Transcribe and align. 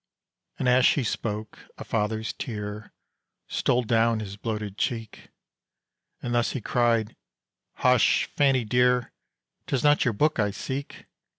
And 0.57 0.67
as 0.67 0.83
she 0.83 1.03
spoke, 1.03 1.59
a 1.77 1.83
father's 1.83 2.33
tear 2.33 2.91
Stole 3.47 3.83
down 3.83 4.19
his 4.19 4.35
bloated 4.35 4.75
cheek; 4.75 5.29
And 6.23 6.33
thus 6.33 6.53
he 6.53 6.59
cried, 6.59 7.15
"Hush, 7.75 8.25
Fanny 8.35 8.65
dear! 8.65 9.11
'Tis 9.67 9.83
not 9.83 10.03
your 10.03 10.15
book 10.15 10.39
I 10.39 10.49
seek. 10.49 11.05